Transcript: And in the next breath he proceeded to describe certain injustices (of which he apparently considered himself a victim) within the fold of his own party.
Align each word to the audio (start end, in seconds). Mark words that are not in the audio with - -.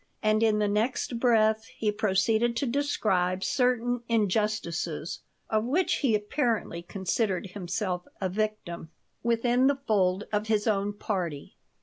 And 0.23 0.41
in 0.41 0.57
the 0.57 0.67
next 0.67 1.19
breath 1.19 1.65
he 1.77 1.91
proceeded 1.91 2.55
to 2.57 2.65
describe 2.65 3.43
certain 3.43 4.01
injustices 4.09 5.19
(of 5.47 5.63
which 5.65 5.97
he 5.97 6.15
apparently 6.15 6.81
considered 6.81 7.51
himself 7.51 8.07
a 8.19 8.27
victim) 8.27 8.89
within 9.21 9.67
the 9.67 9.77
fold 9.85 10.23
of 10.33 10.47
his 10.47 10.65
own 10.65 10.91
party. 10.93 11.53